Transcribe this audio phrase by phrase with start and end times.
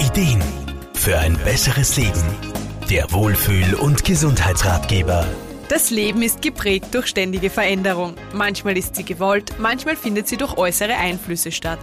[0.00, 0.42] Ideen
[0.94, 2.22] für ein besseres Leben.
[2.88, 5.26] Der Wohlfühl- und Gesundheitsratgeber.
[5.68, 8.14] Das Leben ist geprägt durch ständige Veränderung.
[8.32, 11.78] Manchmal ist sie gewollt, manchmal findet sie durch äußere Einflüsse statt.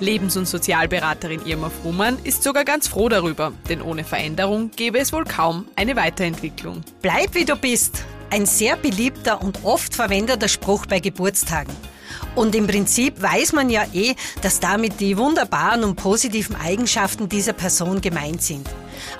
[0.00, 5.14] Lebens- und Sozialberaterin Irma Frumann ist sogar ganz froh darüber, denn ohne Veränderung gäbe es
[5.14, 6.82] wohl kaum eine Weiterentwicklung.
[7.00, 8.04] Bleib wie du bist.
[8.28, 11.74] Ein sehr beliebter und oft verwendeter Spruch bei Geburtstagen.
[12.34, 17.52] Und im Prinzip weiß man ja eh, dass damit die wunderbaren und positiven Eigenschaften dieser
[17.52, 18.68] Person gemeint sind.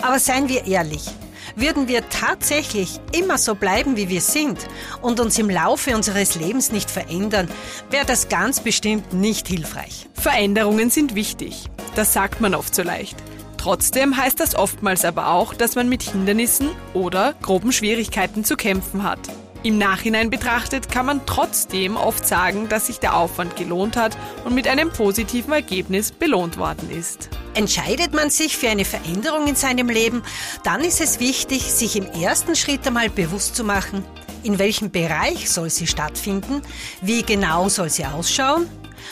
[0.01, 1.11] Aber seien wir ehrlich,
[1.55, 4.57] würden wir tatsächlich immer so bleiben, wie wir sind
[5.01, 7.47] und uns im Laufe unseres Lebens nicht verändern,
[7.89, 10.09] wäre das ganz bestimmt nicht hilfreich.
[10.13, 11.65] Veränderungen sind wichtig.
[11.95, 13.17] Das sagt man oft so leicht.
[13.57, 19.03] Trotzdem heißt das oftmals aber auch, dass man mit Hindernissen oder groben Schwierigkeiten zu kämpfen
[19.03, 19.19] hat.
[19.63, 24.53] Im Nachhinein betrachtet kann man trotzdem oft sagen, dass sich der Aufwand gelohnt hat und
[24.53, 27.29] mit einem positiven Ergebnis belohnt worden ist.
[27.53, 30.21] Entscheidet man sich für eine Veränderung in seinem Leben,
[30.65, 34.03] dann ist es wichtig, sich im ersten Schritt einmal bewusst zu machen,
[34.43, 36.61] in welchem Bereich soll sie stattfinden,
[37.01, 38.67] wie genau soll sie ausschauen,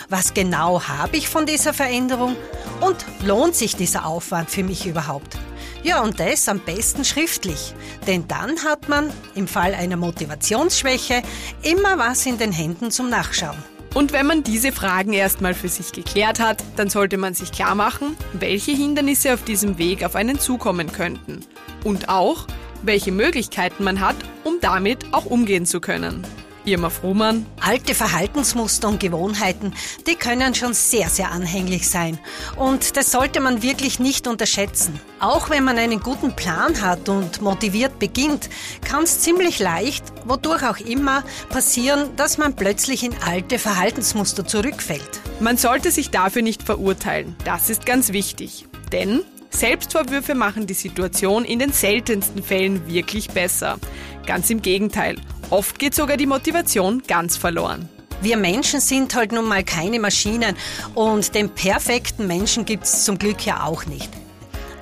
[0.10, 2.36] was genau habe ich von dieser Veränderung
[2.82, 5.38] und lohnt sich dieser Aufwand für mich überhaupt.
[5.84, 7.74] Ja, und das am besten schriftlich,
[8.06, 11.24] denn dann hat man im Fall einer Motivationsschwäche
[11.64, 13.58] immer was in den Händen zum Nachschauen.
[13.96, 17.76] Und wenn man diese Fragen erstmal für sich geklärt hat, dann sollte man sich klar
[17.76, 21.42] machen, welche Hindernisse auf diesem Weg auf einen zukommen könnten.
[21.84, 22.48] Und auch,
[22.84, 26.26] welche Möglichkeiten man hat, um damit auch umgehen zu können.
[26.66, 27.46] Irma Fruhmann.
[27.60, 29.74] Alte Verhaltensmuster und Gewohnheiten,
[30.08, 32.20] die können schon sehr, sehr anhänglich sein.
[32.56, 35.00] Und das sollte man wirklich nicht unterschätzen.
[35.20, 38.50] Auch wenn man einen guten Plan hat und motiviert beginnt,
[38.84, 45.22] kann es ziemlich leicht, wodurch auch immer, passieren, dass man plötzlich in alte Verhaltensmuster zurückfällt.
[45.40, 47.36] Man sollte sich dafür nicht verurteilen.
[47.46, 48.68] Das ist ganz wichtig.
[48.92, 53.78] Denn Selbstvorwürfe machen die Situation in den seltensten Fällen wirklich besser.
[54.26, 55.18] Ganz im Gegenteil.
[55.52, 57.90] Oft geht sogar die Motivation ganz verloren.
[58.22, 60.56] Wir Menschen sind halt nun mal keine Maschinen
[60.96, 64.10] und den perfekten Menschen gibt es zum Glück ja auch nicht.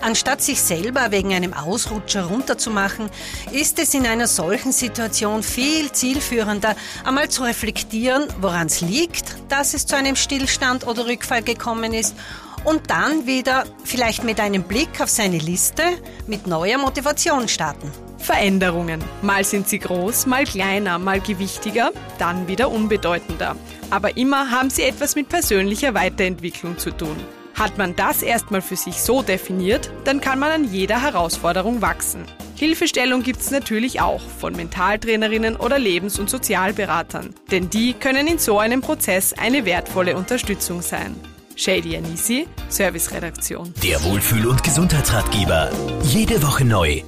[0.01, 3.09] Anstatt sich selber wegen einem Ausrutscher runterzumachen,
[3.51, 9.73] ist es in einer solchen Situation viel zielführender, einmal zu reflektieren, woran es liegt, dass
[9.73, 12.15] es zu einem Stillstand oder Rückfall gekommen ist
[12.65, 15.83] und dann wieder vielleicht mit einem Blick auf seine Liste
[16.27, 17.91] mit neuer Motivation starten.
[18.17, 19.03] Veränderungen.
[19.21, 23.55] Mal sind sie groß, mal kleiner, mal gewichtiger, dann wieder unbedeutender.
[23.89, 27.15] Aber immer haben sie etwas mit persönlicher Weiterentwicklung zu tun.
[27.55, 32.23] Hat man das erstmal für sich so definiert, dann kann man an jeder Herausforderung wachsen.
[32.55, 38.37] Hilfestellung gibt es natürlich auch von Mentaltrainerinnen oder Lebens- und Sozialberatern, denn die können in
[38.37, 41.15] so einem Prozess eine wertvolle Unterstützung sein.
[41.59, 43.73] Shady Anisi, Serviceredaktion.
[43.83, 45.69] Der Wohlfühl- und Gesundheitsratgeber.
[46.03, 47.01] Jede Woche neu